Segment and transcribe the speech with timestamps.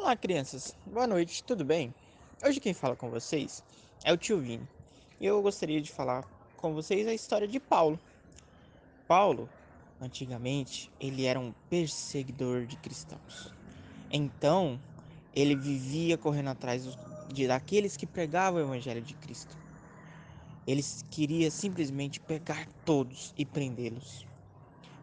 [0.00, 0.76] Olá, crianças.
[0.86, 1.92] Boa noite, tudo bem?
[2.42, 3.64] Hoje quem fala com vocês
[4.04, 4.66] é o tio Vini.
[5.20, 6.24] E eu gostaria de falar
[6.56, 7.98] com vocês a história de Paulo.
[9.08, 9.48] Paulo,
[10.00, 13.52] antigamente, ele era um perseguidor de cristãos.
[14.08, 14.80] Então,
[15.34, 16.88] ele vivia correndo atrás
[17.26, 19.58] de daqueles que pregavam o evangelho de Cristo.
[20.64, 24.24] Ele queria simplesmente pegar todos e prendê-los.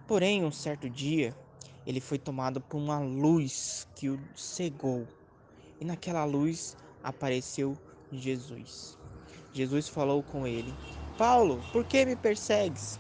[0.08, 1.36] Porém, um certo dia,
[1.86, 5.08] ele foi tomado por uma luz que o cegou.
[5.80, 7.78] E naquela luz apareceu
[8.12, 8.98] Jesus.
[9.54, 10.74] Jesus falou com ele:
[11.18, 13.00] Paulo, por que me persegues?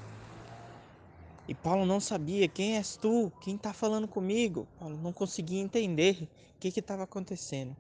[1.47, 4.67] E Paulo não sabia quem és tu, quem está falando comigo.
[4.79, 7.75] Paulo não conseguia entender o que estava acontecendo.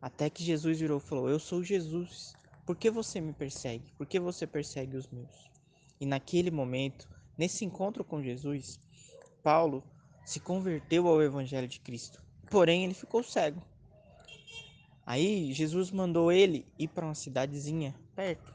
[0.00, 2.34] Até que Jesus virou e falou: Eu sou Jesus.
[2.64, 3.92] Por que você me persegue?
[3.98, 5.50] Por que você persegue os meus?
[6.00, 8.80] E naquele momento, nesse encontro com Jesus,
[9.42, 9.82] Paulo
[10.24, 13.62] se converteu ao Evangelho de Cristo, porém ele ficou cego.
[15.04, 18.54] Aí Jesus mandou ele ir para uma cidadezinha perto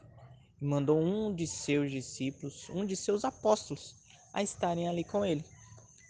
[0.60, 3.94] e mandou um de seus discípulos, um de seus apóstolos,
[4.32, 5.44] a estarem ali com ele,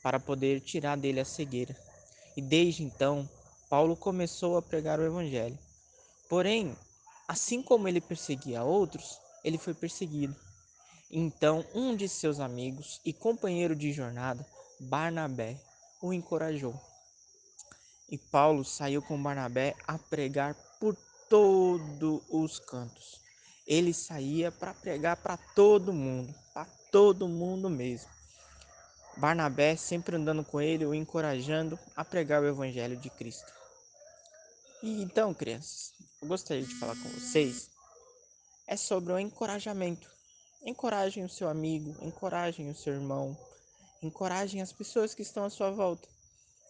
[0.02, 1.76] para poder tirar dele a cegueira.
[2.36, 3.28] E desde então,
[3.68, 5.58] Paulo começou a pregar o Evangelho.
[6.28, 6.76] Porém,
[7.26, 10.36] assim como ele perseguia outros, ele foi perseguido.
[11.10, 14.46] Então, um de seus amigos e companheiro de jornada
[14.80, 15.60] Barnabé
[16.00, 16.74] o encorajou.
[18.10, 20.96] E Paulo saiu com Barnabé a pregar por
[21.28, 23.20] todos os cantos.
[23.66, 28.08] Ele saía para pregar para todo mundo, para todo mundo mesmo.
[29.16, 33.52] Barnabé sempre andando com ele, o encorajando a pregar o evangelho de Cristo.
[34.82, 37.68] E então, crianças, eu gostaria de falar com vocês
[38.68, 40.08] é sobre o encorajamento.
[40.62, 43.36] Encorajem o seu amigo, encorajem o seu irmão,
[44.02, 46.08] encorajem as pessoas que estão à sua volta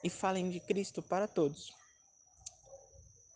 [0.02, 1.72] e falem de Cristo para todos.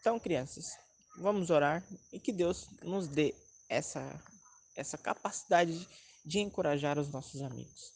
[0.00, 0.76] Então, crianças,
[1.18, 3.34] vamos orar e que Deus nos dê
[3.68, 4.20] essa,
[4.76, 5.88] essa capacidade
[6.24, 7.92] de encorajar os nossos amigos.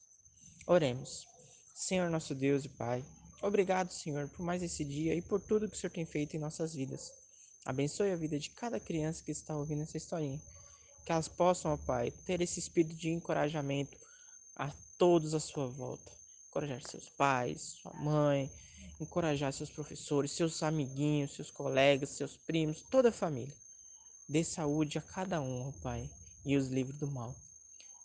[0.66, 1.26] Oremos.
[1.74, 3.04] Senhor nosso Deus e Pai,
[3.42, 6.40] obrigado, Senhor, por mais esse dia e por tudo que o Senhor tem feito em
[6.40, 7.12] nossas vidas.
[7.66, 10.40] Abençoe a vida de cada criança que está ouvindo essa historinha.
[11.04, 14.05] Que elas possam, ó Pai, ter esse espírito de encorajamento
[14.56, 16.10] a todos à sua volta.
[16.48, 18.50] Encorajar seus pais, sua mãe,
[18.98, 23.54] encorajar seus professores, seus amiguinhos, seus colegas, seus primos, toda a família.
[24.28, 26.10] Dê saúde a cada um, ó Pai,
[26.44, 27.34] e os livre do mal.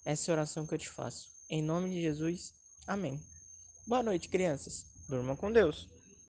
[0.05, 1.29] Essa é a oração que eu te faço.
[1.49, 2.53] Em nome de Jesus,
[2.85, 3.19] amém.
[3.87, 4.85] Boa noite, crianças.
[5.07, 6.00] Durmam com Deus.